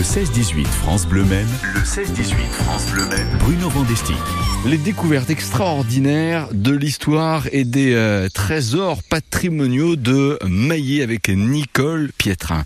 Le 0.00 0.04
16-18 0.04 0.64
France 0.64 1.06
Bleu 1.06 1.24
Maine. 1.24 1.46
Le 1.74 1.80
16-18 1.80 2.32
France 2.52 2.90
Bleu 2.90 3.04
Maine. 3.10 3.28
Bruno 3.38 3.68
Vandestick. 3.68 4.16
Les 4.64 4.78
découvertes 4.78 5.28
extraordinaires 5.28 6.48
de 6.54 6.74
l'histoire 6.74 7.46
et 7.52 7.64
des 7.64 7.92
euh, 7.92 8.30
trésors 8.32 9.02
patrimoniaux 9.02 9.96
de 9.96 10.38
Maillé 10.48 11.02
avec 11.02 11.28
Nicole 11.28 12.12
Pietrin. 12.16 12.64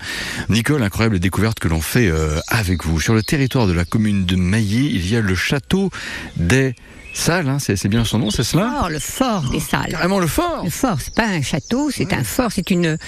Nicole, 0.48 0.84
incroyable 0.84 1.18
découverte 1.18 1.58
que 1.58 1.66
l'on 1.66 1.80
fait 1.80 2.06
euh, 2.06 2.38
avec 2.46 2.84
vous. 2.84 3.00
Sur 3.00 3.14
le 3.14 3.24
territoire 3.24 3.66
de 3.66 3.72
la 3.72 3.84
commune 3.84 4.26
de 4.26 4.36
Maillé, 4.36 4.82
il 4.82 5.10
y 5.10 5.16
a 5.16 5.20
le 5.20 5.34
château 5.34 5.90
des 6.36 6.76
Salles, 7.14 7.48
hein, 7.48 7.58
c'est 7.60 7.76
c'est 7.76 7.88
bien 7.88 8.04
son 8.04 8.18
nom, 8.18 8.30
c'est 8.30 8.42
cela 8.42 8.70
Fort, 8.70 8.90
le 8.90 8.98
fort 8.98 9.50
des 9.50 9.60
salles. 9.60 9.92
Carrément 9.92 10.18
le 10.18 10.26
fort 10.26 10.64
Le 10.64 10.70
fort, 10.70 11.00
c'est 11.00 11.14
pas 11.14 11.26
un 11.26 11.42
château, 11.42 11.90
c'est 11.90 12.12
un 12.12 12.24
fort, 12.24 12.50
c'est 12.52 12.70
une, 12.70 12.98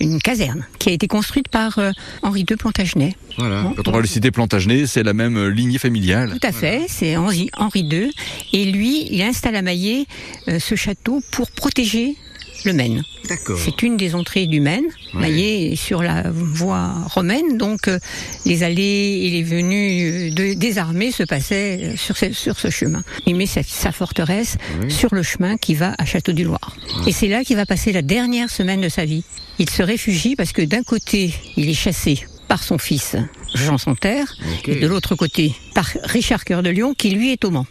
une 0.00 0.22
caserne 0.22 0.64
qui 0.78 0.90
a 0.90 0.92
été 0.92 1.08
construite 1.08 1.48
par 1.48 1.78
euh, 1.78 1.90
Henri 2.22 2.46
II 2.48 2.56
Plantagenet. 2.56 3.16
Voilà. 3.36 3.62
Bon. 3.62 3.74
Quand 3.74 3.88
on 3.88 3.92
va 3.92 4.00
le 4.00 4.06
citer 4.06 4.30
Plantagenet, 4.30 4.86
c'est 4.86 5.02
la 5.02 5.12
même 5.12 5.36
euh, 5.36 5.48
lignée 5.48 5.78
familiale. 5.78 6.30
Tout 6.40 6.46
à 6.46 6.52
fait, 6.52 6.86
c'est 6.88 7.16
Henri, 7.16 7.50
Henri 7.56 7.80
II. 7.80 8.12
Et 8.52 8.64
lui, 8.66 9.08
il 9.10 9.20
installe 9.22 9.56
à 9.56 9.62
Maillé 9.62 10.06
euh, 10.46 10.60
ce 10.60 10.76
château 10.76 11.20
pour 11.32 11.50
protéger 11.50 12.16
le 12.64 12.72
Maine. 12.72 13.04
D'accord. 13.28 13.58
C'est 13.62 13.82
une 13.82 13.96
des 13.96 14.14
entrées 14.14 14.46
du 14.46 14.60
Maine. 14.60 14.84
Ouais. 15.14 15.20
Maillé 15.20 15.72
est 15.72 15.76
sur 15.76 16.02
la 16.02 16.24
voie 16.30 16.92
romaine, 17.06 17.56
donc 17.58 17.88
euh, 17.88 17.98
les 18.46 18.62
allées 18.62 19.20
et 19.24 19.30
les 19.30 19.42
venues 19.42 20.30
euh, 20.30 20.30
de- 20.32 20.54
des 20.54 20.78
armées 20.78 21.10
se 21.12 21.22
passaient 21.22 21.78
euh, 21.82 21.96
sur 21.96 22.16
ce, 22.16 22.32
sur 22.32 22.58
ce 22.58 22.70
chemin. 22.70 23.02
Il 23.26 23.36
met 23.36 23.46
sa, 23.46 23.62
sa 23.62 23.92
forteresse 23.92 24.56
sur 24.88 25.14
le 25.14 25.22
chemin 25.22 25.56
qui 25.56 25.74
va 25.74 25.94
à 25.98 26.04
Château-du-Loir. 26.04 26.76
Et 27.06 27.12
c'est 27.12 27.28
là 27.28 27.44
qu'il 27.44 27.56
va 27.56 27.66
passer 27.66 27.92
la 27.92 28.02
dernière 28.02 28.50
semaine 28.50 28.80
de 28.80 28.88
sa 28.88 29.04
vie. 29.04 29.24
Il 29.58 29.68
se 29.68 29.82
réfugie 29.82 30.36
parce 30.36 30.52
que 30.52 30.62
d'un 30.62 30.82
côté, 30.82 31.32
il 31.56 31.68
est 31.68 31.74
chassé 31.74 32.24
par 32.48 32.62
son 32.62 32.78
fils 32.78 33.16
Jean 33.54 33.78
Santerre, 33.78 34.34
et 34.66 34.76
de 34.76 34.86
l'autre 34.86 35.14
côté 35.14 35.54
par 35.74 35.88
Richard 36.04 36.44
Cœur 36.44 36.62
de 36.62 36.70
Lion, 36.70 36.94
qui 36.94 37.10
lui 37.10 37.32
est 37.32 37.44
au 37.44 37.50
Mans. 37.50 37.66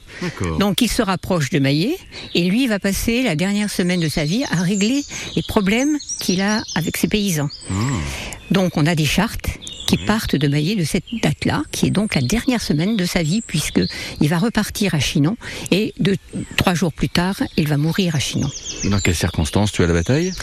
Donc 0.60 0.82
il 0.82 0.90
se 0.90 1.02
rapproche 1.02 1.50
de 1.50 1.60
Maillet 1.60 1.98
et 2.34 2.44
lui 2.50 2.64
il 2.64 2.70
va 2.70 2.80
passer 2.80 3.24
la 3.24 3.36
dernière 3.36 3.70
semaine 3.70 4.00
de 4.00 4.10
sa 4.10 4.26
vie 4.26 4.44
à 4.52 4.62
régler 4.62 5.04
les 5.36 5.44
problèmes 5.44 5.98
qu'il 6.20 6.42
a 6.42 6.62
avec 6.76 6.98
ses 6.98 7.08
paysans. 7.08 7.50
Ah. 7.70 7.74
Donc 8.52 8.78
on 8.78 8.86
a 8.86 8.96
des 8.96 9.06
chartes 9.06 9.48
qui 9.88 9.98
partent 9.98 10.36
de 10.36 10.48
Maillet 10.48 10.76
de 10.76 10.84
cette 10.84 11.06
date-là, 11.24 11.64
qui 11.72 11.88
est 11.88 11.92
donc 11.92 12.14
la 12.16 12.22
dernière 12.22 12.62
semaine 12.62 12.98
de 12.98 13.06
sa 13.06 13.24
vie, 13.24 13.42
puisque 13.42 13.82
il 14.20 14.28
va 14.28 14.38
repartir 14.38 14.94
à 14.94 15.00
Chinon 15.00 15.38
et 15.72 15.94
de 16.00 16.18
trois 16.58 16.74
jours 16.74 16.92
plus 16.92 17.10
tard, 17.10 17.42
il 17.56 17.68
va 17.68 17.78
mourir 17.78 18.16
à 18.16 18.20
Chinon. 18.20 18.50
Dans 18.86 19.00
quelles 19.00 19.16
circonstances 19.16 19.72
tu 19.72 19.84
as 19.84 19.88
la 19.88 19.94
bataille? 19.94 20.34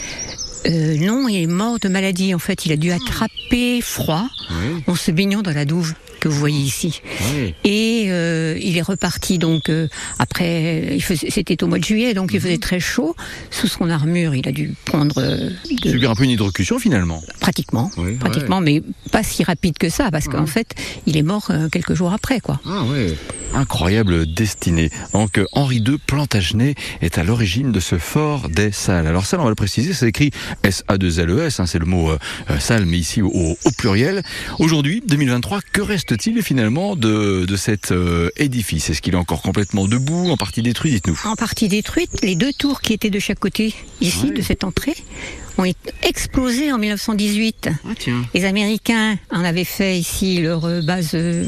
Euh, 0.67 0.97
non, 0.97 1.27
il 1.27 1.43
est 1.43 1.47
mort 1.47 1.79
de 1.79 1.87
maladie. 1.89 2.33
En 2.33 2.39
fait, 2.39 2.65
il 2.65 2.71
a 2.71 2.77
dû 2.77 2.91
attraper 2.91 3.81
froid 3.81 4.27
Oui. 4.49 4.83
en 4.87 4.95
se 4.95 5.11
baignant 5.11 5.41
dans 5.41 5.51
la 5.53 5.65
douve 5.65 5.93
que 6.19 6.27
vous 6.29 6.39
voyez 6.39 6.59
ici. 6.59 7.01
Oui. 7.35 7.53
Et 7.65 8.05
euh, 8.07 8.57
il 8.59 8.75
est 8.77 8.81
reparti 8.81 9.37
donc 9.37 9.69
euh, 9.69 9.87
après. 10.17 10.97
C'était 11.29 11.63
au 11.63 11.67
mois 11.67 11.77
de 11.77 11.83
juillet, 11.83 12.13
donc 12.15 12.31
il 12.33 12.39
faisait 12.39 12.57
très 12.57 12.79
chaud. 12.79 13.15
Sous 13.51 13.67
son 13.67 13.89
armure, 13.91 14.33
il 14.33 14.47
a 14.47 14.51
dû 14.51 14.73
prendre 14.85 15.19
euh, 15.21 15.51
de- 15.83 15.89
Subir 15.91 16.09
un 16.09 16.15
peu 16.15 16.23
une 16.23 16.31
hydrocution 16.31 16.79
finalement. 16.79 17.21
pratiquement, 17.41 17.91
Oui, 17.97 18.13
pratiquement, 18.15 18.59
mais 18.59 18.81
pas 19.11 19.21
si 19.23 19.43
rapide 19.43 19.77
que 19.77 19.89
ça, 19.89 20.09
parce 20.09 20.25
qu'en 20.27 20.47
fait, 20.47 20.73
il 21.05 21.15
est 21.15 21.21
mort 21.23 21.51
quelques 21.71 21.93
jours 21.93 22.11
après, 22.11 22.39
quoi. 22.39 22.59
Ah 22.65 22.83
ouais. 22.85 23.13
Incroyable 23.53 24.25
destinée. 24.25 24.89
Donc 25.13 25.39
Henri 25.53 25.77
II 25.77 25.97
Plantagenet 26.05 26.75
est 27.01 27.17
à 27.19 27.23
l'origine 27.23 27.71
de 27.71 27.79
ce 27.79 27.97
fort 27.97 28.49
des 28.49 28.71
Salles. 28.71 29.07
Alors 29.07 29.25
Salles, 29.25 29.39
on 29.39 29.43
va 29.43 29.49
le 29.49 29.55
préciser, 29.55 29.93
c'est 29.93 30.07
écrit 30.07 30.31
S-A-2-L-E-S, 30.63 31.59
hein, 31.59 31.65
c'est 31.65 31.79
le 31.79 31.85
mot 31.85 32.09
euh, 32.09 32.17
euh, 32.49 32.59
salle, 32.59 32.85
mais 32.85 32.97
ici 32.97 33.21
au, 33.21 33.29
au 33.31 33.71
pluriel. 33.77 34.23
Aujourd'hui, 34.59 35.01
2023, 35.07 35.59
que 35.71 35.81
reste-t-il 35.81 36.41
finalement 36.41 36.95
de, 36.95 37.45
de 37.45 37.55
cet 37.55 37.91
euh, 37.91 38.29
édifice? 38.37 38.89
Est-ce 38.89 39.01
qu'il 39.01 39.13
est 39.13 39.17
encore 39.17 39.41
complètement 39.41 39.87
debout, 39.87 40.29
en 40.29 40.37
partie 40.37 40.61
détruit 40.61 40.91
Dites-nous? 40.91 41.19
En 41.25 41.35
partie 41.35 41.67
détruite, 41.67 42.11
les 42.23 42.35
deux 42.35 42.53
tours 42.53 42.81
qui 42.81 42.93
étaient 42.93 43.09
de 43.09 43.19
chaque 43.19 43.39
côté 43.39 43.73
ici, 44.01 44.25
Ouais. 44.27 44.31
de 44.31 44.41
cette 44.41 44.63
entrée, 44.63 44.95
ont 45.57 45.63
été 45.65 45.91
explosées 46.03 46.71
en 46.71 46.77
1918. 46.77 47.69
Ah 47.85 47.89
tiens. 47.97 48.25
Les 48.33 48.43
Américains 48.45 49.17
en 49.31 49.43
avaient 49.43 49.63
fait 49.63 49.97
ici 49.97 50.41
leur 50.41 50.61
base 50.83 51.11
euh, 51.13 51.43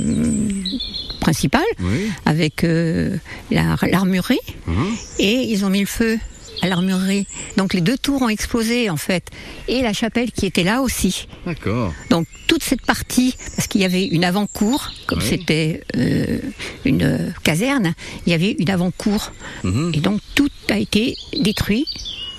principale, 1.19 1.61
Oui. 1.81 2.09
avec 2.25 2.63
euh, 2.63 3.17
la- 3.51 3.75
l'armurerie, 3.91 4.39
Hein 4.67 4.87
et 5.19 5.51
ils 5.51 5.65
ont 5.65 5.69
mis 5.69 5.81
le 5.81 5.85
feu 5.87 6.17
à 6.61 6.67
l'armurerie. 6.67 7.25
Donc 7.57 7.73
les 7.73 7.81
deux 7.81 7.97
tours 7.97 8.21
ont 8.21 8.29
explosé 8.29 8.89
en 8.89 8.97
fait, 8.97 9.29
et 9.67 9.81
la 9.81 9.93
chapelle 9.93 10.31
qui 10.31 10.45
était 10.45 10.63
là 10.63 10.81
aussi. 10.81 11.27
D'accord. 11.45 11.93
Donc 12.09 12.27
toute 12.47 12.63
cette 12.63 12.81
partie, 12.85 13.35
parce 13.55 13.67
qu'il 13.67 13.81
y 13.81 13.85
avait 13.85 14.05
une 14.05 14.23
avant-cour, 14.23 14.91
comme 15.05 15.19
Oui. 15.19 15.25
c'était 15.27 15.81
euh, 15.95 16.39
une 16.85 17.03
euh, 17.03 17.29
caserne, 17.43 17.93
il 18.25 18.31
y 18.31 18.33
avait 18.33 18.55
une 18.57 18.69
avant-cour, 18.69 19.31
Mhm. 19.63 19.91
et 19.93 19.99
donc 19.99 20.21
tout 20.35 20.49
a 20.69 20.77
été 20.77 21.15
détruit 21.39 21.85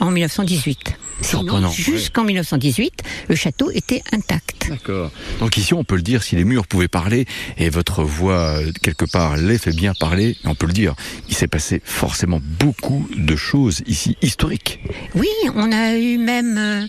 en 0.01 0.11
1918. 0.11 0.95
Surprenant, 1.21 1.71
Sinon, 1.73 1.99
jusqu'en 1.99 2.23
1918, 2.25 3.03
le 3.29 3.35
château 3.35 3.73
était 3.73 4.03
intact. 4.13 4.48
D'accord. 4.69 5.11
Donc 5.41 5.57
ici, 5.57 5.75
on 5.75 5.85
peut 5.85 5.97
le 5.97 6.03
dire, 6.03 6.23
si 6.23 6.37
les 6.37 6.45
murs 6.45 6.67
pouvaient 6.67 6.89
parler, 6.89 7.27
et 7.57 7.71
votre 7.71 8.03
voix, 8.05 8.59
euh, 8.59 8.73
quelque 8.83 9.05
part, 9.05 9.37
les 9.37 9.59
fait 9.59 9.75
bien 9.75 9.93
parler, 9.99 10.37
on 10.45 10.55
peut 10.55 10.67
le 10.67 10.73
dire, 10.73 10.95
il 11.29 11.35
s'est 11.35 11.49
passé 11.49 11.81
forcément 11.85 12.41
beaucoup 12.61 13.09
de 13.17 13.37
choses 13.37 13.83
ici, 13.87 14.17
historiques. 14.23 14.81
Oui, 15.15 15.29
on 15.55 15.73
a 15.73 15.97
eu 15.97 16.19
même 16.19 16.57
euh, 16.59 16.87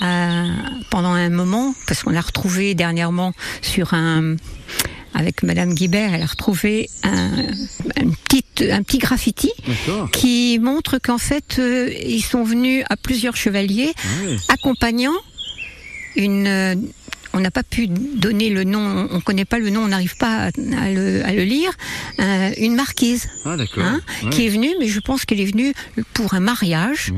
un- 0.00 0.80
pendant 0.90 1.12
un 1.12 1.30
moment, 1.30 1.74
parce 1.86 2.02
qu'on 2.02 2.10
l'a 2.10 2.20
retrouvé 2.20 2.74
dernièrement 2.74 3.32
sur 3.62 3.94
un 3.94 4.36
avec 5.12 5.42
Madame 5.42 5.74
Guibert, 5.74 6.14
elle 6.14 6.22
a 6.22 6.26
retrouvé 6.26 6.88
un, 7.02 7.32
un 7.96 8.10
petit 8.28 8.44
un 8.70 8.84
petit 8.84 8.98
graffiti 8.98 9.50
qui 10.12 10.60
montre 10.60 10.98
qu'en 10.98 11.18
fait 11.18 11.56
euh, 11.58 11.92
ils 12.06 12.22
sont 12.22 12.44
venus 12.44 12.84
à 12.88 12.96
plusieurs 12.96 13.34
chevaliers 13.36 13.92
Oui. 14.24 14.36
accompagnant 14.48 15.16
une 16.14 16.46
euh, 16.46 16.74
on 17.32 17.40
n'a 17.40 17.50
pas 17.50 17.62
pu 17.62 17.86
donner 17.88 18.50
le 18.50 18.64
nom, 18.64 19.08
on 19.10 19.16
ne 19.16 19.20
connaît 19.20 19.44
pas 19.44 19.58
le 19.58 19.70
nom, 19.70 19.82
on 19.82 19.88
n'arrive 19.88 20.16
pas 20.16 20.46
à, 20.46 20.46
à 20.46 20.90
le, 20.90 21.24
à 21.24 21.32
le 21.32 21.44
lire. 21.44 21.70
euh, 22.18 22.50
une 22.58 22.74
marquise 22.74 23.28
Ah, 23.84 23.94
hein, 24.24 24.30
qui 24.30 24.46
est 24.46 24.48
venue, 24.50 24.70
mais 24.80 24.88
je 24.88 25.00
pense 25.00 25.24
qu'elle 25.24 25.40
est 25.40 25.44
venue 25.50 25.72
pour 26.14 26.34
un 26.34 26.40
mariage. 26.40 27.12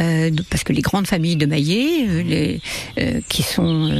Euh, 0.00 0.30
parce 0.50 0.64
que 0.64 0.72
les 0.72 0.82
grandes 0.82 1.06
familles 1.06 1.36
de 1.36 1.46
Maillet, 1.46 2.06
euh, 2.08 2.22
les, 2.22 2.60
euh, 2.98 3.20
qui 3.28 3.42
sont 3.42 3.90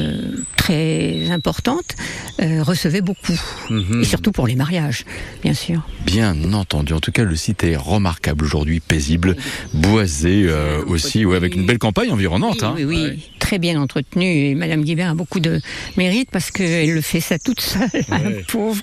très 0.57 1.31
importantes, 1.31 1.95
recevaient 2.39 3.01
beaucoup. 3.01 3.39
Mhm. 3.71 4.03
Et 4.03 4.05
surtout 4.05 4.33
pour 4.33 4.47
les 4.47 4.57
mariages, 4.57 5.05
bien 5.43 5.55
sûr. 5.55 5.81
Bien 6.05 6.53
entendu. 6.53 6.93
En 6.93 7.01
tout 7.01 7.13
cas, 7.13 7.25
le 7.25 7.37
site 7.37 7.63
est 7.65 7.77
remarquable 7.77 8.45
aujourd'hui, 8.45 8.81
paisible, 8.81 9.37
boisé 9.73 10.49
aussi, 10.87 11.25
ouais, 11.25 11.37
avec 11.37 11.55
une 11.55 11.65
belle 11.67 11.79
campagne 11.79 12.11
environnante. 12.11 12.63
oui, 12.63 12.67
hein. 12.67 12.75
oui, 12.77 12.85
oui, 12.87 13.31
très 13.39 13.59
bien 13.59 13.81
entretenu. 13.81 14.25
Et 14.27 14.55
Madame 14.55 14.83
Guibert 14.83 15.11
a 15.11 15.15
beaucoup 15.15 15.41
de 15.41 15.61
mérite 15.97 16.29
parce 16.31 16.51
qu'elle 16.51 16.93
le 16.95 17.01
fait 17.01 17.21
ça 17.21 17.39
toute 17.39 17.61
seule, 17.61 17.89
Ouais. 18.11 18.45
pauvre. 18.49 18.83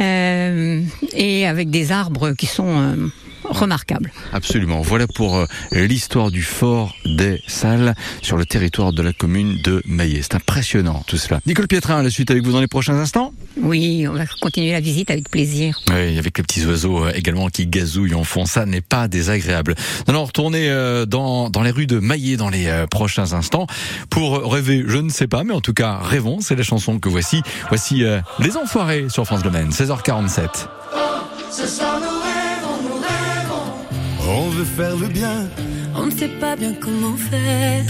Et 0.00 1.46
avec 1.46 1.70
des 1.70 1.92
arbres 1.92 2.32
qui 2.32 2.46
sont 2.46 3.10
remarquables. 3.50 4.12
Absolument. 4.32 4.80
Voilà 4.80 5.06
pour 5.06 5.36
euh, 5.36 5.46
l'histoire 5.72 6.30
du 6.30 6.42
fort 6.42 6.94
des 7.04 7.42
Salles 7.46 7.94
sur 8.22 8.36
le 8.36 8.46
territoire 8.46 8.92
de 8.92 9.02
la 9.02 9.12
commune 9.12 9.60
de 9.62 9.82
Maillet. 9.86 10.20
C'est 10.22 10.34
impressionnant 10.34 11.02
tout 11.06 11.16
cela. 11.16 11.40
Nicole 11.46 11.68
Pietrin, 11.68 11.98
à 11.98 12.02
la 12.02 12.10
suite 12.10 12.30
avec 12.30 12.44
vous 12.44 12.52
dans 12.52 12.60
les 12.60 12.68
prochains 12.68 12.98
instants. 12.98 13.32
Oui, 13.60 14.06
on 14.08 14.14
va 14.14 14.24
continuer 14.40 14.72
la 14.72 14.80
visite 14.80 15.10
avec 15.10 15.28
plaisir. 15.28 15.78
Oui, 15.90 16.18
avec 16.18 16.38
les 16.38 16.44
petits 16.44 16.64
oiseaux 16.66 17.04
euh, 17.04 17.12
également 17.14 17.48
qui 17.48 17.66
gazouillent 17.66 18.14
en 18.14 18.24
fond, 18.24 18.46
ça 18.46 18.66
n'est 18.66 18.80
pas 18.80 19.08
désagréable. 19.08 19.74
Nous 20.06 20.14
allons 20.14 20.24
retourner 20.24 20.70
euh, 20.70 21.06
dans, 21.06 21.50
dans 21.50 21.62
les 21.62 21.70
rues 21.70 21.86
de 21.86 21.98
Maillet 21.98 22.36
dans 22.36 22.48
les 22.50 22.70
prochains 22.90 23.32
instants 23.32 23.66
pour 24.08 24.52
rêver, 24.52 24.84
je 24.86 24.98
ne 24.98 25.10
sais 25.10 25.26
pas, 25.26 25.44
mais 25.44 25.52
en 25.54 25.60
tout 25.60 25.74
cas 25.74 25.98
rêvons, 25.98 26.40
c'est 26.40 26.56
la 26.56 26.62
chanson 26.62 26.98
que 26.98 27.08
voici. 27.08 27.42
Voici 27.68 28.04
euh, 28.04 28.20
Les 28.38 28.56
Enfoirés 28.56 29.08
sur 29.08 29.24
France 29.24 29.42
Bleu 29.42 29.50
Maine, 29.50 29.70
16h47. 29.70 30.66
On 34.32 34.48
veut 34.50 34.64
faire 34.64 34.96
le 34.96 35.08
bien, 35.08 35.48
On 35.96 36.06
ne 36.06 36.10
sait 36.12 36.28
pas 36.28 36.54
bien 36.54 36.72
comment 36.80 37.16
faire. 37.16 37.84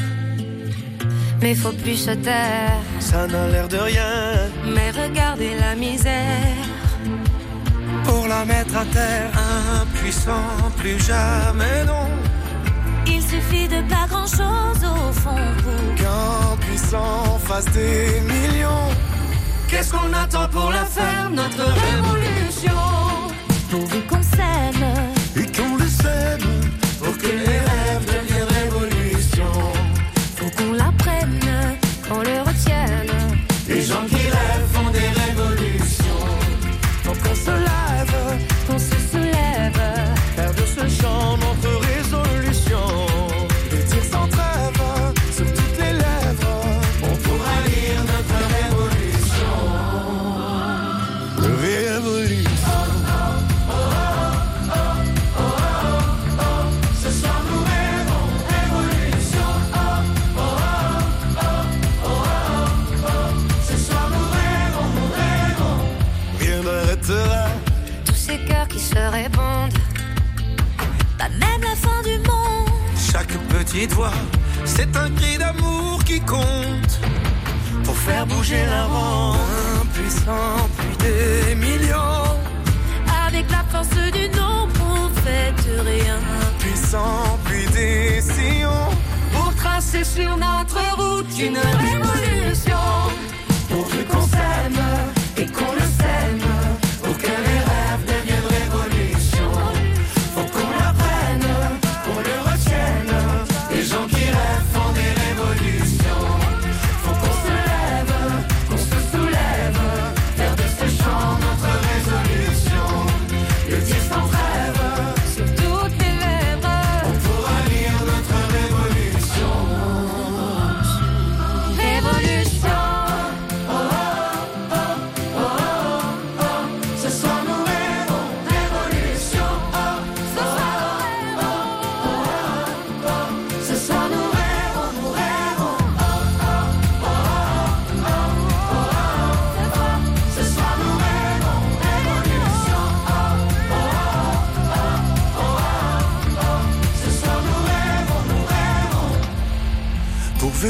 Mais 1.42 1.54
faut 1.54 1.72
plus 1.72 1.96
se 1.96 2.12
taire. 2.12 2.80
ça 2.98 3.26
n'a 3.26 3.46
l'air 3.48 3.68
de 3.68 3.76
rien. 3.76 4.48
Mais 4.74 4.90
regardez 4.90 5.52
la 5.58 5.74
misère. 5.74 6.64
Pour 8.04 8.26
la 8.26 8.44
mettre 8.46 8.74
à 8.76 8.84
terre, 8.86 9.30
impuissant, 9.82 10.48
plus 10.78 10.98
jamais 10.98 11.84
non. 11.86 12.08
Il 13.06 13.22
suffit 13.22 13.68
de 13.68 13.80
pas 13.92 14.06
grand 14.08 14.26
chose 14.26 14.82
au 14.82 15.12
fond 15.12 15.46
pour 15.62 15.94
Qu'un 15.96 16.56
puissant 16.66 17.38
fasse 17.44 17.66
des 17.66 18.20
millions. 18.32 18.88
Qu'est-ce 19.68 19.92
qu'on 19.92 20.12
attend 20.12 20.48
pour 20.48 20.70
la 20.70 20.84
faire, 20.84 21.30
notre 21.30 21.64
révolution? 21.86 22.80
Pourvu 23.70 24.00
qu'on 24.08 24.22
s'aime. 24.22 25.19
Et 26.02 26.59
du 72.10 72.18
monde. 72.28 72.68
Chaque 73.12 73.34
petite 73.48 73.92
voix, 73.92 74.18
c'est 74.64 74.96
un 74.96 75.10
cri 75.10 75.38
d'amour 75.38 76.02
qui 76.04 76.20
compte 76.20 76.94
pour 77.84 77.96
faire 77.96 78.26
bouger 78.26 78.64
la 78.66 78.84
ronde. 78.84 79.38
Puissant, 79.94 80.68
plus 80.76 80.96
des 81.04 81.54
millions. 81.54 82.36
Avec 83.26 83.50
la 83.50 83.62
force 83.70 83.96
du 84.18 84.28
nombre, 84.38 84.72
on 84.80 85.08
fait 85.22 85.54
rien. 85.90 86.18
Puissant, 86.58 87.38
puis 87.44 87.66
des 87.72 88.20
sillons 88.20 88.90
pour 89.32 89.54
tracer 89.54 90.04
sur 90.04 90.36
notre 90.36 90.80
route 90.96 91.38
une 91.38 91.58
révolution. 91.58 93.09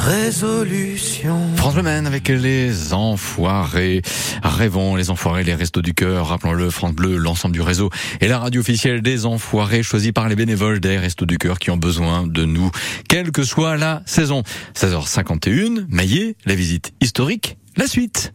Résolution. 0.00 1.38
France 1.56 1.74
Bleu 1.74 1.82
Maine 1.82 2.06
avec 2.06 2.28
les 2.28 2.94
enfoirés. 2.94 4.00
Rêvons, 4.42 4.96
les 4.96 5.10
enfoirés, 5.10 5.44
les 5.44 5.54
restos 5.54 5.82
du 5.82 5.92
cœur. 5.92 6.28
Rappelons-le, 6.28 6.70
France 6.70 6.94
Bleu, 6.94 7.16
l'ensemble 7.16 7.52
du 7.52 7.60
réseau 7.60 7.90
et 8.22 8.28
la 8.28 8.38
radio 8.38 8.62
officielle 8.62 9.02
des 9.02 9.26
enfoirés 9.26 9.82
choisie 9.82 10.12
par 10.12 10.28
les 10.28 10.36
bénévoles 10.36 10.80
des 10.80 10.96
restos 10.96 11.26
du 11.26 11.36
cœur 11.36 11.58
qui 11.58 11.70
ont 11.70 11.76
besoin 11.76 12.26
de 12.26 12.46
nous, 12.46 12.70
quelle 13.08 13.30
que 13.30 13.42
soit 13.42 13.76
la 13.76 14.02
saison. 14.06 14.42
16h51, 14.74 15.84
Maillet, 15.90 16.34
la 16.46 16.54
visite 16.54 16.92
historique, 17.02 17.58
la 17.76 17.86
suite. 17.86 18.32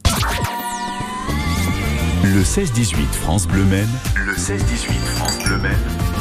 Le 2.24 2.44
16-18 2.44 2.96
France 3.12 3.48
Bleu 3.48 3.64
Maine. 3.64 3.90
Le 4.16 4.34
16-18 4.34 4.60
France 5.16 5.44
Bleu 5.44 5.58
Maine. 5.58 6.15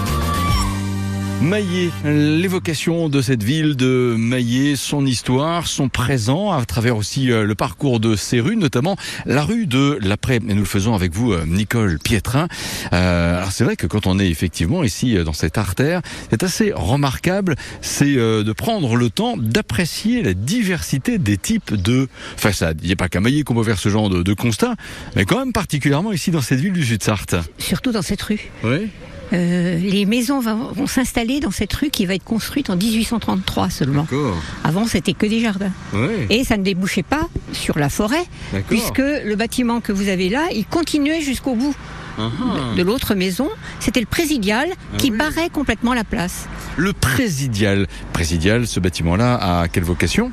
Maillet, 1.42 1.90
l'évocation 2.04 3.08
de 3.08 3.20
cette 3.20 3.42
ville 3.42 3.76
de 3.76 4.14
Maillet, 4.18 4.76
son 4.76 5.04
histoire, 5.04 5.66
son 5.66 5.88
présent, 5.88 6.52
à 6.52 6.64
travers 6.64 6.96
aussi 6.96 7.30
euh, 7.30 7.44
le 7.44 7.54
parcours 7.54 8.00
de 8.00 8.16
ces 8.16 8.40
rues, 8.40 8.56
notamment 8.56 8.96
la 9.26 9.42
rue 9.44 9.66
de 9.66 9.98
l'après. 10.00 10.36
Et 10.36 10.40
nous 10.54 10.60
le 10.60 10.64
faisons 10.64 10.94
avec 10.94 11.12
vous, 11.12 11.32
euh, 11.32 11.44
Nicole 11.46 11.98
Pietrin. 11.98 12.48
Euh, 12.92 13.36
alors 13.36 13.52
c'est 13.52 13.64
vrai 13.64 13.76
que 13.76 13.86
quand 13.86 14.06
on 14.06 14.18
est 14.18 14.28
effectivement 14.28 14.84
ici 14.84 15.16
dans 15.22 15.32
cette 15.32 15.58
artère, 15.58 16.00
c'est 16.30 16.42
assez 16.42 16.72
remarquable, 16.74 17.56
c'est 17.82 18.14
de 18.14 18.52
prendre 18.52 18.96
le 18.96 19.10
temps 19.10 19.36
d'apprécier 19.36 20.22
la 20.22 20.34
diversité 20.34 21.18
des 21.18 21.36
types 21.36 21.74
de 21.74 22.08
façades. 22.36 22.78
Il 22.82 22.86
n'y 22.86 22.92
a 22.92 22.96
pas 22.96 23.08
qu'à 23.08 23.20
Maillet 23.20 23.42
qu'on 23.42 23.54
peut 23.54 23.64
faire 23.64 23.78
ce 23.78 23.88
genre 23.88 24.08
de, 24.08 24.22
de 24.22 24.34
constat, 24.34 24.74
mais 25.16 25.24
quand 25.24 25.38
même 25.38 25.52
particulièrement 25.52 26.12
ici 26.12 26.30
dans 26.30 26.42
cette 26.42 26.60
ville 26.60 26.72
du 26.72 26.84
Sud-Sarthe. 26.84 27.36
Surtout 27.58 27.92
dans 27.92 28.02
cette 28.02 28.22
rue. 28.22 28.50
Oui. 28.62 28.90
Euh, 29.32 29.78
les 29.78 30.04
maisons 30.04 30.40
vont 30.40 30.86
s'installer 30.86 31.40
dans 31.40 31.50
cette 31.50 31.72
rue 31.72 31.90
qui 31.90 32.06
va 32.06 32.14
être 32.14 32.24
construite 32.24 32.70
en 32.70 32.76
1833 32.76 33.70
seulement. 33.70 34.06
Avant, 34.62 34.86
c'était 34.86 35.14
que 35.14 35.26
des 35.26 35.40
jardins. 35.40 35.72
Et 36.30 36.44
ça 36.44 36.56
ne 36.56 36.62
débouchait 36.62 37.02
pas 37.02 37.28
sur 37.52 37.78
la 37.78 37.88
forêt, 37.88 38.24
puisque 38.68 38.98
le 38.98 39.34
bâtiment 39.34 39.80
que 39.80 39.92
vous 39.92 40.08
avez 40.08 40.28
là, 40.28 40.48
il 40.52 40.66
continuait 40.66 41.20
jusqu'au 41.20 41.54
bout 41.54 41.74
de 42.76 42.82
l'autre 42.82 43.14
maison. 43.14 43.48
C'était 43.80 44.00
le 44.00 44.06
présidial 44.06 44.68
qui 44.98 45.08
Ah 45.08 45.12
oui. 45.12 45.18
barrait 45.18 45.50
complètement 45.50 45.94
la 45.94 46.04
place. 46.04 46.46
Le 46.76 46.92
présidial. 46.92 47.86
Présidial, 48.12 48.66
ce 48.66 48.80
bâtiment-là 48.80 49.34
a 49.62 49.68
quelle 49.68 49.84
vocation? 49.84 50.30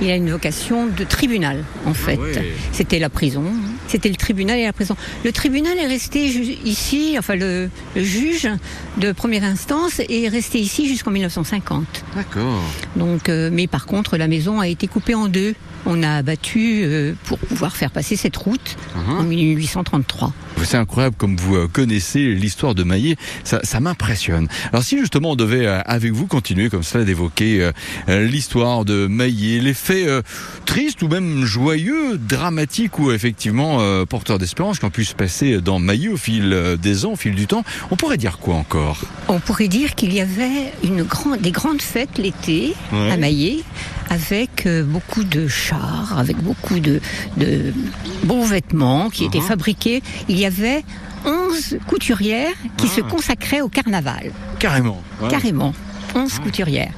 Il 0.00 0.10
a 0.10 0.16
une 0.16 0.30
vocation 0.30 0.86
de 0.86 1.04
tribunal, 1.04 1.64
en 1.86 1.94
fait. 1.94 2.16
ouais. 2.18 2.52
C'était 2.72 2.98
la 2.98 3.08
prison. 3.10 3.44
C'était 3.88 4.08
le 4.08 4.16
tribunal 4.16 4.58
et 4.58 4.64
la 4.64 4.72
prison. 4.72 4.96
Le 5.24 5.32
tribunal 5.32 5.76
est 5.78 5.86
resté 5.86 6.26
ici, 6.64 7.16
enfin 7.18 7.34
le, 7.34 7.68
le 7.96 8.02
juge 8.02 8.48
de 8.98 9.12
première 9.12 9.44
instance 9.44 10.00
est 10.08 10.28
resté 10.28 10.58
ici 10.60 10.88
jusqu'en 10.88 11.10
1950. 11.10 12.04
D'accord. 12.16 12.60
Donc, 12.96 13.28
euh, 13.28 13.50
mais 13.52 13.66
par 13.66 13.86
contre, 13.86 14.16
la 14.16 14.28
maison 14.28 14.60
a 14.60 14.68
été 14.68 14.86
coupée 14.86 15.14
en 15.14 15.28
deux. 15.28 15.54
On 15.86 16.02
a 16.02 16.16
abattu 16.16 16.82
euh, 16.84 17.12
pour 17.24 17.38
pouvoir 17.38 17.74
faire 17.76 17.90
passer 17.90 18.16
cette 18.16 18.36
route 18.36 18.76
Uh-huh. 18.94 19.20
en 19.20 19.22
1833. 19.24 20.32
C'est 20.64 20.76
incroyable 20.76 21.16
comme 21.16 21.36
vous 21.36 21.56
euh, 21.56 21.66
connaissez 21.66 22.34
l'histoire 22.34 22.74
de 22.74 22.84
Maillet, 22.84 23.16
ça, 23.42 23.60
ça 23.64 23.80
m'impressionne. 23.80 24.48
Alors 24.72 24.84
si 24.84 24.98
justement 24.98 25.30
on 25.32 25.36
devait 25.36 25.66
euh, 25.66 25.80
avec 25.86 26.12
vous 26.12 26.26
continuer 26.26 26.68
comme 26.68 26.82
cela 26.82 27.04
d'évoquer 27.04 27.70
euh, 28.08 28.26
l'histoire 28.28 28.84
de 28.84 29.06
Maillet, 29.06 29.60
les 29.60 29.74
faits 29.74 30.06
euh, 30.06 30.22
tristes 30.66 31.02
ou 31.02 31.08
même 31.08 31.44
joyeux, 31.44 32.18
dramatiques 32.18 32.98
ou 32.98 33.10
effectivement 33.12 33.78
porteurs 34.06 34.38
d'espérance 34.38 34.78
qui 34.78 34.84
ont 34.84 34.90
pu 34.90 35.04
se 35.04 35.14
passer 35.14 35.60
dans 35.60 35.78
Maillet 35.78 36.08
au 36.08 36.16
fil 36.16 36.56
des 36.80 37.04
ans, 37.06 37.12
au 37.12 37.16
fil 37.16 37.34
du 37.34 37.46
temps, 37.46 37.64
on 37.90 37.96
pourrait 37.96 38.16
dire 38.18 38.38
quoi 38.38 38.54
encore? 38.56 39.00
On 39.28 39.40
pourrait 39.40 39.68
dire 39.68 39.94
qu'il 39.94 40.12
y 40.12 40.20
avait 40.20 40.72
une 40.84 41.02
grande, 41.02 41.40
des 41.40 41.50
grandes 41.50 41.82
fêtes 41.82 42.18
l'été 42.18 42.74
Ouais. 42.92 43.10
à 43.10 43.16
Maillet, 43.16 43.60
avec 44.12 44.66
euh, 44.66 44.82
beaucoup 44.84 45.24
de 45.24 45.48
chars, 45.48 46.14
avec 46.18 46.36
beaucoup 46.38 46.78
de, 46.80 47.00
de 47.36 47.72
beaux 48.24 48.44
vêtements 48.44 49.08
qui 49.10 49.24
étaient 49.24 49.38
Uh-huh. 49.38 49.42
fabriqués. 49.54 50.02
Il 50.28 50.38
y 50.38 50.44
avait 50.46 50.84
11 51.24 51.78
couturières 51.86 52.52
qui 52.76 52.88
se 52.88 53.00
Ah. 53.00 53.08
consacraient 53.10 53.60
au 53.62 53.68
carnaval, 53.68 54.32
Carrément. 54.58 55.00
Ouais. 55.20 55.28
carrément. 55.30 55.72
11 56.14 56.38
couturières. 56.40 56.92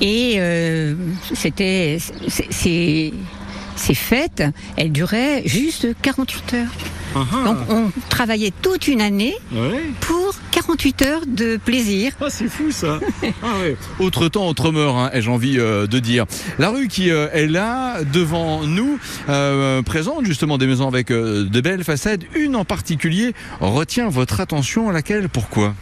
Et 0.00 0.34
euh, 0.38 0.94
c'était 1.34 1.98
ces 2.28 3.94
fêtes, 3.94 4.42
elles 4.76 4.92
duraient 4.92 5.42
juste 5.46 5.86
48 6.00 6.54
heures. 6.54 6.72
Uh-huh. 7.14 7.44
Donc 7.44 7.56
on 7.70 7.90
travaillait 8.08 8.52
toute 8.62 8.88
une 8.88 9.00
année 9.00 9.34
Ouais. 9.52 9.82
pour 10.00 10.34
48 10.66 11.02
heures 11.02 11.26
de 11.26 11.58
plaisir. 11.58 12.12
Ah, 12.20 12.26
c'est 12.28 12.48
fou 12.48 12.70
ça. 12.70 12.98
Ah 13.42 13.58
ouais. 13.60 13.76
Autre 14.00 14.28
temps, 14.28 14.48
autre 14.48 14.72
mœurs, 14.72 14.96
hein, 14.96 15.10
ai-je 15.12 15.30
envie 15.30 15.58
euh, 15.58 15.86
de 15.86 15.98
dire. 15.98 16.26
La 16.58 16.70
rue 16.70 16.88
qui 16.88 17.10
euh, 17.10 17.28
est 17.32 17.46
là, 17.46 18.02
devant 18.02 18.64
nous, 18.64 18.98
euh, 19.28 19.82
présente 19.82 20.24
justement 20.24 20.58
des 20.58 20.66
maisons 20.66 20.88
avec 20.88 21.10
euh, 21.10 21.44
de 21.44 21.60
belles 21.60 21.84
façades. 21.84 22.24
Une 22.34 22.56
en 22.56 22.64
particulier 22.64 23.34
retient 23.60 24.08
votre 24.08 24.40
attention, 24.40 24.90
laquelle? 24.90 25.28
Pourquoi? 25.28 25.74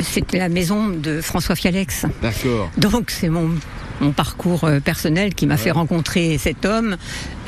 C'était 0.00 0.38
la 0.38 0.48
maison 0.48 0.88
de 0.88 1.20
François 1.20 1.54
Fialex. 1.54 2.06
D'accord. 2.22 2.70
Donc 2.76 3.10
c'est 3.10 3.28
mon, 3.28 3.50
mon 4.00 4.12
parcours 4.12 4.68
personnel 4.84 5.34
qui 5.34 5.46
m'a 5.46 5.56
fait 5.56 5.70
rencontrer 5.70 6.38
cet 6.38 6.64
homme 6.64 6.96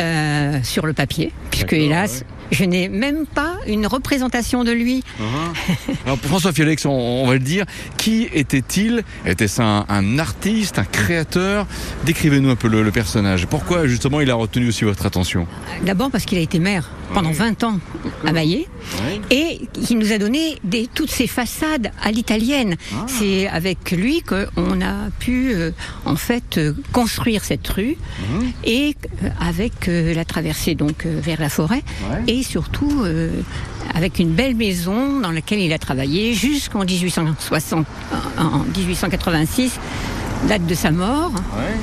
euh, 0.01 0.59
sur 0.63 0.87
le 0.87 0.93
papier, 0.93 1.33
puisque 1.51 1.73
hélas, 1.73 2.25
Je 2.51 2.65
n'ai 2.65 2.89
même 2.89 3.27
pas 3.27 3.55
une 3.67 3.87
représentation 3.87 4.65
de 4.65 4.73
lui. 4.73 5.05
Uh-huh. 5.21 5.95
Alors 6.07 6.19
François 6.19 6.53
Félix, 6.53 6.85
on, 6.87 6.91
on, 6.91 7.27
va 7.27 7.35
le 7.35 7.39
dire, 7.39 7.65
qui 7.97 8.29
était-il 8.33 9.03
Était-ce 9.25 9.63
un, 9.63 9.85
un, 9.89 10.19
artiste, 10.19 10.79
un 10.79 10.85
créateur 10.85 11.67
Décrivez-nous 12.05 12.51
un 12.51 12.57
peu 12.57 12.69
le, 12.69 12.83
le, 12.83 12.91
personnage. 12.91 13.47
Pourquoi 13.47 13.87
justement 13.87 14.21
il 14.21 14.31
a 14.31 14.35
retenu 14.35 14.69
aussi 14.69 14.85
votre 14.85 15.07
attention 15.07 15.47
D'abord 15.85 16.11
parce 16.11 16.25
qu'il 16.25 16.39
a 16.39 16.41
été 16.41 16.59
maire 16.59 16.91
pendant 17.15 17.31
20 17.33 17.65
ans 17.65 17.79
à 18.27 18.33
Maillet 18.33 18.67
Oui. 19.07 19.21
et 19.31 19.61
il 19.91 19.99
nous 19.99 20.13
a 20.13 20.19
donné 20.19 20.57
des, 20.65 20.89
toutes 20.93 21.11
ces 21.11 21.27
façades 21.27 21.91
à 22.03 22.11
l'italienne. 22.11 22.77
Ah. 22.95 23.07
C'est 23.07 23.49
avec 23.49 23.91
lui 23.93 24.23
qu'on 24.23 24.81
a 24.81 25.11
pu 25.19 25.53
euh, 25.55 25.71
en 26.05 26.17
fait 26.17 26.59
euh, 26.59 26.73
construire 26.93 27.45
cette 27.45 27.67
rue 27.69 27.97
Mhm. 28.31 28.53
et 28.65 28.97
euh, 29.25 29.29
avec 29.41 29.87
la 29.89 30.25
traversée 30.25 30.75
donc 30.75 31.07
vers 31.07 31.41
la 31.41 31.49
forêt 31.49 31.83
Ouais. 32.11 32.23
et 32.29 32.40
surtout 32.43 33.03
euh, 33.05 33.31
avec 33.95 34.19
une 34.19 34.31
belle 34.31 34.55
maison 34.55 35.21
dans 35.21 35.31
laquelle 35.31 35.61
il 35.61 35.73
a 35.73 35.79
travaillé 35.79 36.35
jusqu'en 36.35 36.85
1860, 36.85 37.87
en 38.39 38.59
1886, 38.77 39.79
date 40.49 40.67
de 40.67 40.75
sa 40.75 40.91
mort. 40.91 41.33
Ouais. 41.33 41.77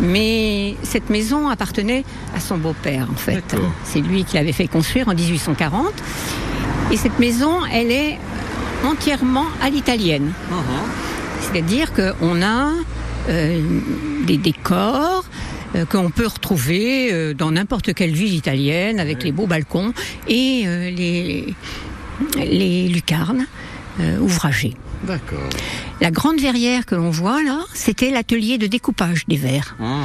Mais 0.00 0.76
cette 0.82 1.10
maison 1.10 1.48
appartenait 1.48 2.04
à 2.34 2.40
son 2.40 2.58
beau-père, 2.58 3.08
en 3.12 3.16
fait. 3.16 3.56
C'est 3.84 4.00
lui 4.00 4.24
qui 4.24 4.36
l'avait 4.36 4.52
fait 4.52 4.68
construire 4.68 5.08
en 5.08 5.14
1840. 5.14 5.92
Et 6.92 6.96
cette 6.96 7.18
maison, 7.18 7.64
elle 7.72 7.90
est 7.90 8.18
entièrement 8.84 9.46
à 9.60 9.70
l'italienne. 9.70 10.32
Uh-huh. 10.50 11.42
C'est-à-dire 11.42 11.92
qu'on 11.92 12.42
a 12.42 12.70
euh, 13.28 13.60
des 14.24 14.36
décors 14.36 15.24
euh, 15.74 15.84
qu'on 15.84 16.10
peut 16.10 16.26
retrouver 16.26 17.12
euh, 17.12 17.34
dans 17.34 17.50
n'importe 17.50 17.92
quelle 17.94 18.12
ville 18.12 18.34
italienne, 18.34 19.00
avec 19.00 19.22
les 19.22 19.32
beaux 19.32 19.46
balcons 19.46 19.92
et 20.26 20.62
euh, 20.66 20.90
les, 20.90 21.54
les 22.36 22.88
lucarnes 22.88 23.46
ouvragées. 24.20 24.74
D'accord. 25.08 25.48
La 26.00 26.12
grande 26.12 26.38
verrière 26.38 26.86
que 26.86 26.94
l'on 26.94 27.10
voit 27.10 27.42
là, 27.42 27.64
c'était 27.74 28.12
l'atelier 28.12 28.56
de 28.56 28.68
découpage 28.68 29.24
des 29.26 29.36
verres. 29.36 29.74
Ah. 29.80 30.04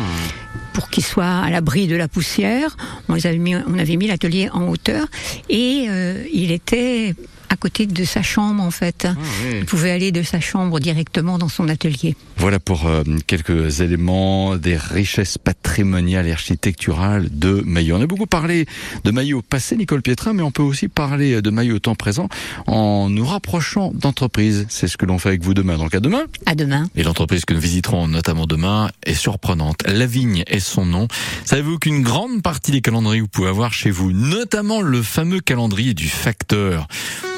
pour 0.74 0.90
qu'ils 0.90 1.04
soient 1.04 1.42
à 1.42 1.52
l'abri 1.52 1.86
de 1.86 1.96
la 1.96 2.08
poussière. 2.08 2.76
On, 3.08 3.14
les 3.14 3.28
avait 3.28 3.38
mis, 3.38 3.56
on 3.56 3.78
avait 3.78 3.96
mis 3.96 4.08
l'atelier 4.08 4.50
en 4.52 4.68
hauteur 4.68 5.06
et 5.48 5.88
il 6.34 6.52
était 6.52 7.14
à 7.54 7.56
côté 7.56 7.86
de 7.86 8.04
sa 8.04 8.24
chambre 8.24 8.64
en 8.64 8.72
fait. 8.72 9.06
Ah, 9.08 9.16
oui. 9.46 9.60
Il 9.60 9.66
pouvait 9.66 9.92
aller 9.92 10.12
de 10.12 10.24
sa 10.24 10.40
chambre 10.40 10.80
directement 10.80 11.38
dans 11.38 11.50
son 11.50 11.70
atelier. 11.70 12.16
Voilà 12.38 12.60
pour 12.60 12.88
euh, 12.88 13.04
quelques 13.28 13.82
éléments 13.82 14.58
des 14.58 14.76
richesses 14.76 15.38
patrimoniales 15.38 16.28
et 16.28 16.32
architecturales 16.32 17.30
de 17.32 17.62
Maillot. 17.66 17.98
On 17.98 18.02
a 18.02 18.08
beaucoup 18.08 18.26
parlé 18.26 18.66
de 19.04 19.12
Maillot 19.12 19.44
passé, 19.44 19.78
Nicole 19.78 20.02
Pietra, 20.02 20.34
mais 20.34 20.42
on 20.42 20.52
peut 20.52 20.64
aussi 20.64 20.88
parler 20.88 21.42
de 21.42 21.50
Maillot 21.52 21.76
au 21.76 21.80
temps 21.80 21.96
présent 21.96 22.28
en 22.66 23.10
nous 23.10 23.26
rapprochant 23.26 23.92
d'entreprises. 23.94 24.66
C'est 24.70 24.88
ce 24.88 24.98
que 24.98 25.06
l'on 25.06 25.20
fait 25.20 25.30
avec 25.30 25.44
vous 25.44 25.54
demain. 25.54 25.78
Donc 25.78 25.94
à 25.94 26.00
demain. 26.00 26.24
À 26.48 26.56
demain. 26.56 26.88
Et 26.96 27.04
l'entreprise 27.04 27.46
que 27.46 27.54
nous 27.54 27.60
visiterons 27.60 28.08
notamment 28.08 28.48
demain 28.48 28.90
est 29.06 29.14
surprenante. 29.14 29.84
La 29.86 30.08
vigne 30.08 30.44
est 30.48 30.60
son 30.60 30.86
nom. 30.86 31.08
Savez-vous 31.46 31.78
qu'une 31.78 32.02
grande 32.02 32.42
partie 32.42 32.72
des 32.72 32.82
calendriers 32.82 33.20
que 33.20 33.26
vous 33.26 33.30
pouvez 33.30 33.50
avoir 33.50 33.74
chez 33.74 33.92
vous, 33.92 34.12
notamment 34.12 34.82
le 34.82 35.04
fameux 35.04 35.40
calendrier 35.40 35.94
du 35.94 36.08
facteur, 36.08 36.88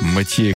Матье 0.05 0.43